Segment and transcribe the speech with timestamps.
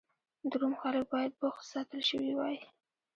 [0.49, 2.57] د روم خلک باید بوخت ساتل شوي وای